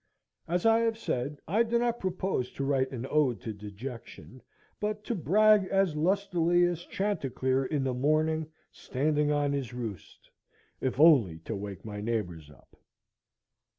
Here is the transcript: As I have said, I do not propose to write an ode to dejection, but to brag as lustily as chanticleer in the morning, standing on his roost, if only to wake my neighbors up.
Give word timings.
As 0.47 0.65
I 0.65 0.79
have 0.79 0.97
said, 0.97 1.37
I 1.47 1.61
do 1.61 1.77
not 1.77 1.99
propose 1.99 2.51
to 2.53 2.63
write 2.63 2.91
an 2.91 3.05
ode 3.11 3.39
to 3.41 3.53
dejection, 3.53 4.41
but 4.79 5.03
to 5.03 5.13
brag 5.13 5.65
as 5.65 5.95
lustily 5.95 6.63
as 6.65 6.83
chanticleer 6.85 7.65
in 7.67 7.83
the 7.83 7.93
morning, 7.93 8.47
standing 8.71 9.31
on 9.31 9.53
his 9.53 9.75
roost, 9.75 10.27
if 10.79 10.99
only 10.99 11.37
to 11.45 11.55
wake 11.55 11.85
my 11.85 12.01
neighbors 12.01 12.49
up. 12.49 12.75